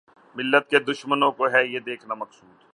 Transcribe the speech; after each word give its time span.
ملت 0.35 0.69
کے 0.69 0.79
دشمنوں 0.81 1.31
کو 1.31 1.45
ھے 1.53 1.63
یہ 1.65 1.79
دیکھنا 1.79 2.13
مقصود 2.13 2.63